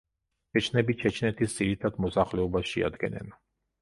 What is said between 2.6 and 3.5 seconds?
შეადგენენ.